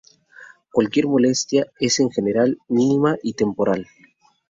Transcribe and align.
Cualquier 0.71 1.05
molestia 1.05 1.67
es 1.79 1.99
en 1.99 2.09
general 2.09 2.57
mínima 2.67 3.17
y 3.21 3.33
temporal. 3.35 3.87